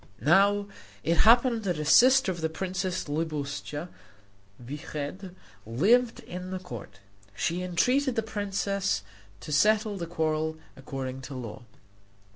Now 0.21 0.65
it 1.03 1.17
happened 1.29 1.61
that 1.61 1.77
a 1.77 1.85
sister 1.85 2.31
of 2.31 2.41
the 2.41 2.49
princess 2.49 3.03
Libuscha 3.07 3.87
Vyched 4.59 5.31
lived 5.67 6.21
at 6.23 6.49
the 6.49 6.57
court. 6.57 6.99
She 7.35 7.61
entreated 7.61 8.15
the 8.15 8.23
princess 8.23 9.03
to 9.41 9.51
settle 9.51 9.97
the 9.97 10.07
quarrel 10.07 10.57
according 10.75 11.21
to 11.21 11.35
law. 11.35 11.61